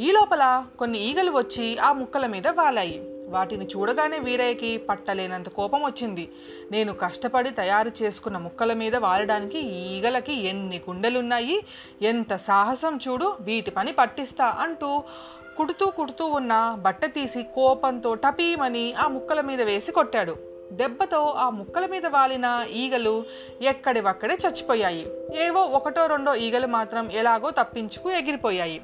[0.00, 3.02] ఈ లోపల కొన్ని ఈగలు వచ్చి ఆ ముక్కల మీద వాలాయి.
[3.28, 6.32] వాటిని చూడగానే వీరయ్యకి పట్టలేనంత కోపం వచ్చింది.
[6.72, 11.64] నేను కష్టపడి తయారు చేసుకున్న ముక్కల మీద వాలడానికి ఈగలకి ఎన్ని గుండెలున్నాయి?
[12.02, 15.02] ఎంత సాహసం చూడు వీటి పని పట్టిస్తా అంటూ
[15.56, 20.36] కుడుతూ కుడుతూ ఉన్న బట్ట తీసి కోపంతో టపీమని ఆ ముక్కల మీద వేసి కొట్టాడు.
[20.72, 23.24] దెబ్బతో ఆ ముక్కల మీద వాలిన ఈగలు
[23.62, 25.06] ఎక్కడివక్కడే చచ్చిపోయాయి.
[25.36, 28.82] ఏవో ఒకటో రెండో ఈగలు మాత్రం ఎలాగో తప్పించుకు ఎగిరిపోయాయి.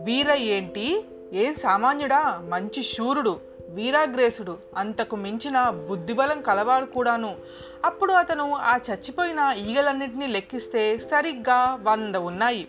[0.00, 1.04] వీర ఏంటి?
[1.32, 2.42] ఏం సామాన్యుడా?
[2.48, 7.36] మంచి శూరుడు వీరాగ్రేసుడు అంతకు మించిన బుద్ధిబలం కలవాడు కూడాను.
[7.84, 12.68] అప్పుడు అతను ఆ చచ్చిపోయిన ఈగలన్నింటినీ లెక్కిస్తే సరిగ్గా వంద ఉన్నాయి.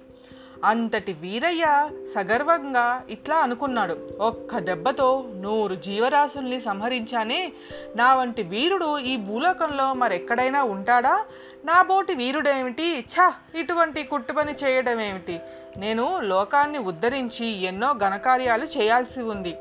[0.66, 3.98] అంతటి వీరయ్య సగర్వంగా ఇట్లా అనుకున్నాడు.
[4.20, 7.52] ఒక్క దెబ్బతో నూరు జీవరాశుల్ని సంహరించానే
[7.96, 11.26] నా వంటి వీరుడు ఈ భూలోకంలో మరెక్కడైనా ఉంటాడా?
[11.66, 13.06] నా బోటి వీరుడేమిటి?
[13.14, 13.32] ఛ!
[13.56, 15.40] ఇటువంటి కుట్టుపని చేయడం ఏమిటి
[15.78, 19.56] నేను లోకాన్ని ఉద్ధరించి ఎన్నో ఘనకార్యాలు చేయాల్సి ఉంది.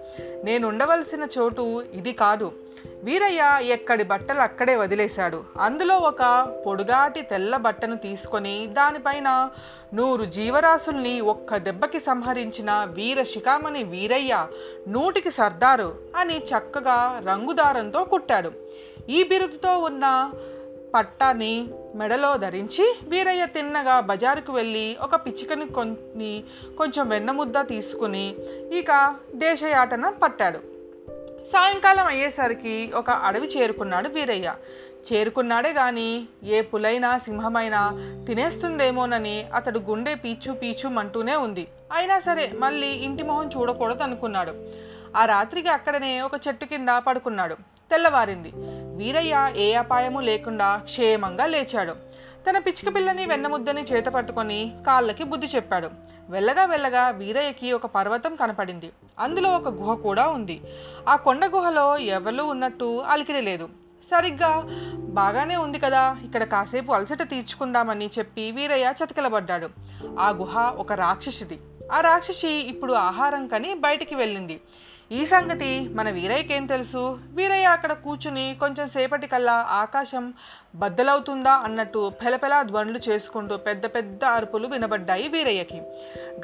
[0.44, 2.52] నేను ఉండవలసిన చోటు ఇది కాదు.
[3.06, 3.42] వీరయ్య
[3.77, 5.38] ఎక్కడి బట్టలు అక్కడే వదిలేశాడు.
[5.60, 6.22] అందులో ఒక
[6.66, 9.50] పొడుగాటి తెల్ల బట్టను తీసుకొని దానిపైన
[9.98, 14.46] నూరు జీవరాశుల్ని ఒక్క దెబ్బకి సంహరించిన వీర శిఖామణి వీరయ్య
[14.88, 16.98] నూటికి సర్దారు అని చక్కగా
[17.30, 18.52] రంగుదారంతో కుట్టాడు.
[19.08, 20.32] ఈ బిరుదుతో ఉన్న
[20.94, 21.55] పట్టాన్ని
[21.96, 26.44] మెడలో ధరించి వీరయ్య తిన్నగా బజారుకు వెళ్ళి ఒక పిచ్చికని కొన్ని
[26.78, 28.27] కొంచెం వెన్నముద్ద తీసుకుని
[28.80, 28.90] ఇక
[29.34, 30.73] దేశయాటన పట్టాడు.
[31.44, 34.54] సాయంకాలం అయ్యేసరికి ఒక అడవి చేరుకున్నాడు వీరయ్య.
[35.12, 37.92] చేరుకున్నాడే గాని ఏ పులైనా సింహమైనా
[38.27, 41.68] తినేస్తుందేమోనని అతడు గుండె పీచు పీచు అంటూనే ఉంది.
[41.92, 44.52] అయినా సరే మళ్ళీ ఇంటి మొహం చూడకూడదు అనుకున్నాడు
[45.16, 47.54] ఆ రాత్రికి అక్కడనే ఒక చెట్టు కింద పడుకున్నాడు.
[47.90, 48.52] తెల్లవారింది.
[48.96, 52.14] వీరయ్య ఏ అపాయము లేకుండా క్షేమంగా లేచాడు.
[52.50, 55.90] తన పిచ్చిక పిల్లని వెన్నముద్దని చేత పట్టుకొని కాళ్ళకి బుద్ధి చెప్పాడు.
[56.30, 58.92] వెళ్ళగా వెళ్ళగా వీరయ్యకి ఒక పర్వతం కనపడింది.
[59.18, 60.60] అందులో ఒక గుహ కూడా ఉంది.
[61.08, 63.68] ఆ కొండ గుహలో ఎవరు ఉన్నట్టు అలికిడి లేదు.
[64.10, 64.68] సరిగ్గా
[64.98, 69.68] బాగానే ఉంది కదా ఇక్కడ కాసేపు అలసట తీర్చుకుందామని చెప్పి వీరయ్య చతికిలబడ్డాడు.
[70.18, 71.58] ఆ గుహ ఒక రాక్షసిది.
[71.92, 74.60] ఆ రాక్షసి ఇప్పుడు ఆహారం కని బయటికి వెళ్ళింది.
[75.12, 77.18] ఈ సంగతి మన వీరయ్యకేం తెలుసు?
[77.34, 80.34] వీరయ్య అక్కడ కూర్చుని కొంచెం సేపటి కల్లా ఆకాశం
[80.74, 85.82] బద్దలవుతుందా అన్నట్టు పెలపెలా ధ్వనులు చేసుకుంటూ పెద్ద పెద్ద అరుపులు వినబడ్డాయి వీరయ్యకి.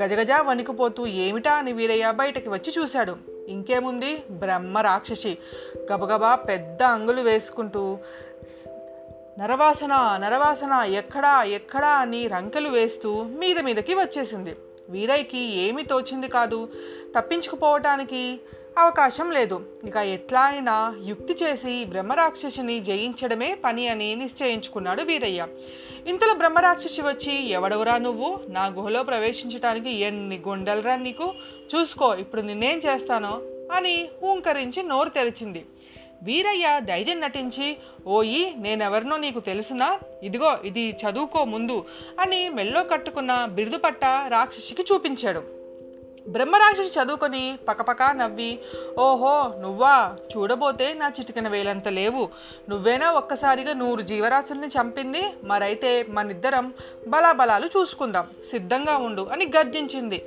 [0.02, 3.16] గజగజ వణికిపోతూ ఏమిటా అని వీరయ్య బయటకి వచ్చి చూశాడు.
[3.48, 4.22] ఇంకేముంది?
[4.30, 5.38] బ్రహ్మ రాక్షసి.
[5.92, 7.98] గబగబా పెద్ద అంగులు వేసుకుంటూ
[9.38, 14.56] నరవాసన నరవాసన ఎక్కడా ఎక్కడా అని రంకెలు వేస్తూ మీద మీదకి వచ్చేసింది.
[14.88, 16.68] వీరయ్యకి ఏమీ తోచింది కాదు.
[17.18, 18.40] తప్పించుకుపోవటానికి
[18.78, 19.66] అవకాశం లేదు.
[19.84, 25.46] ఇక ఎట్లా అయినా యుక్తి చేసి బ్రహ్మరాక్షసిని జయించడమే పని అని నిశ్చయించుకున్నాడు వీరయ్య.
[26.06, 28.40] ఇంతలో బ్రహ్మరాక్షసి వచ్చి ఎవడవురా నువ్వు?
[28.48, 31.34] నా గుహలో ప్రవేశించడానికి ఎన్ని గుండెలరా నీకు?
[31.76, 33.40] చూసుకో ఇప్పుడు నిన్నేం చేస్తానో?
[33.72, 35.66] అని హూంకరించి నోరు తెరిచింది.
[36.22, 37.76] వీరయ్య ధైర్యం నటించి
[38.06, 39.98] ఓయి నేనెవరినో నీకు తెలుసునా?
[40.22, 41.84] ఇదిగో ఇది చదువుకో ముందు
[42.20, 45.60] అని మెల్లో కట్టుకున్న బిరుదు పట్ట రాక్షసికి చూపించాడు.
[46.28, 48.58] బ్రహ్మరాక్షసి చదువుకొని పకపకా నవ్వి
[48.98, 50.16] ఓహో నువ్వా?
[50.32, 52.28] చూడబోతే నా చిటికన వేలంత లేవు.
[52.68, 55.22] నువ్వేనా ఒక్కసారిగా నూరు జీవరాశుల్ని చంపింది?
[55.44, 56.74] మరైతే మనిద్దరం
[57.08, 58.26] బలాబలాలు చూసుకుందాం.
[58.50, 60.22] సిద్ధంగా ఉండు అని గర్జించింది.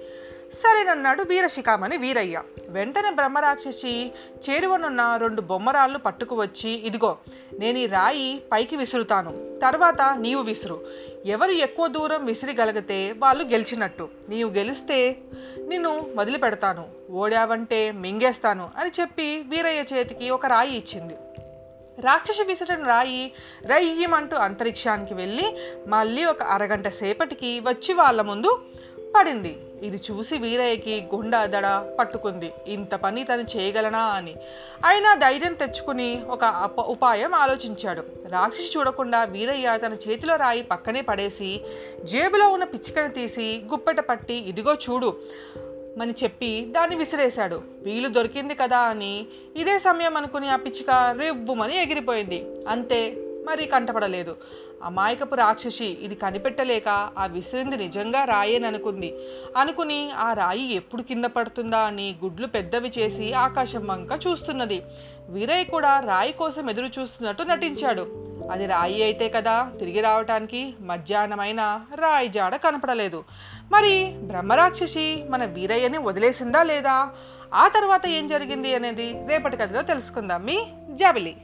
[0.54, 2.42] సరేనన్నాడు వీరశిఖామణి వీరయ్య.
[2.70, 4.12] వెంటనే బ్రహ్మరాక్షసి
[4.50, 7.18] చేరువనున్న రెండు బొమ్మరాళ్ళు పట్టుకువచ్చి ఇదిగో
[7.60, 9.60] నేను ఈ రాయి పైకి విసురుతాను.
[9.62, 10.86] తర్వాత నీవు విసురు.
[11.26, 14.10] ఎవరు ఎక్కువ దూరం విసిరిగలిగితే వాళ్ళు గెలిచినట్టు.
[14.30, 15.18] నీవు గెలిస్తే
[15.68, 16.88] నిన్ను వదిలిపెడతాను.
[17.12, 21.16] ఓడావంటే మింగేస్తాను అని చెప్పి వీరయ్య చేతికి ఒక రాయి ఇచ్చింది.
[22.00, 23.34] రాక్షసి విసిరిన రాయి
[23.66, 25.58] రయ్యమంటూ అంతరిక్షానికి వెళ్ళి
[25.88, 28.66] మళ్ళీ ఒక అరగంట సేపటికి వచ్చి వాళ్ళ ముందు
[29.16, 29.58] పడింది.
[29.84, 31.68] ఇది చూసి వీరయ్యకి గుండె దడ
[32.00, 32.54] పట్టుకుంది.
[32.68, 34.36] ఇంత పని తను చేయగలనా అని.
[34.86, 38.04] అయినా ధైర్యం తెచ్చుకుని ఒక అప ఉపాయం ఆలోచించాడు.
[38.30, 41.62] రాక్షసి చూడకుండా వీరయ్య తన చేతిలో రాయి పక్కనే పడేసి
[42.04, 45.18] జేబులో ఉన్న పిచ్చికను తీసి గుప్పెట పట్టి ఇదిగో చూడు
[46.02, 47.62] అని చెప్పి దాన్ని విసిరేశాడు.
[47.84, 49.26] వీలు దొరికింది కదా అని
[49.56, 52.46] ఇదే సమయం అనుకుని ఆ పిచ్చిక రివ్వుమని ఎగిరిపోయింది.
[52.68, 54.36] అంతే మరి కంటపడలేదు.
[54.84, 59.10] అమాయకపు రాక్షసి ఇది కనిపెట్టలేక ఆ విసిరింది నిజంగా రాయేననుకుంది
[59.58, 64.82] అనుకుని ఆ రాయి ఎప్పుడు కింద పడుతుందా అని గుడ్లు పెద్దవి చేసి ఆకాశం వంక చూస్తున్నది.
[65.30, 68.06] వీరయ్య కూడా రాయి కోసం ఎదురు చూస్తున్నట్టు నటించాడు.
[68.52, 71.62] అది రాయి అయితే కదా తిరిగి రావటానికి మధ్యాహ్నమైన
[71.96, 73.24] రాయి జాడ కనపడలేదు.
[73.72, 73.94] మరి
[74.24, 77.10] బ్రహ్మరాక్షసి మన వీరయ్యని వదిలేసిందా లేదా?
[77.54, 80.46] ఆ తర్వాత ఏం జరిగింది అనేది రేపటి కథలో తెలుసుకుందాం.
[80.46, 80.58] మీ
[80.90, 81.36] జాబిలి.